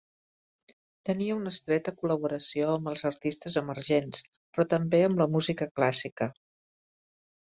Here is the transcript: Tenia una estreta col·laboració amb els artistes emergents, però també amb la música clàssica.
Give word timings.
Tenia 1.09 1.35
una 1.39 1.51
estreta 1.55 1.93
col·laboració 1.99 2.71
amb 2.77 2.91
els 2.93 3.05
artistes 3.11 3.59
emergents, 3.63 4.25
però 4.55 4.67
també 4.73 5.03
amb 5.11 5.23
la 5.25 5.29
música 5.35 5.69
clàssica. 5.77 6.33